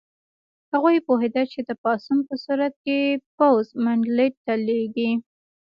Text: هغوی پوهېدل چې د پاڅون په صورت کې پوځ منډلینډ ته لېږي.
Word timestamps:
هغوی 0.71 0.97
پوهېدل 1.07 1.45
چې 1.53 1.59
د 1.63 1.71
پاڅون 1.83 2.19
په 2.27 2.35
صورت 2.43 2.73
کې 2.85 2.97
پوځ 3.37 3.65
منډلینډ 3.83 4.35
ته 4.45 4.53
لېږي. 4.67 5.11